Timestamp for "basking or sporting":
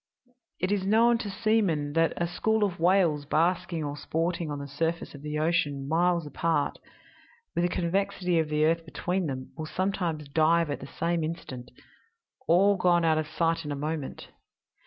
3.25-4.49